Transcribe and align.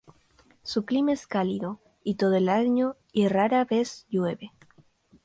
Su 0.63 0.83
clima 0.83 1.11
es 1.11 1.27
cálido 1.27 1.79
todo 2.17 2.33
el 2.33 2.49
año 2.49 2.95
y 3.13 3.27
rara 3.27 3.65
vez 3.65 4.07
llueve. 4.09 4.51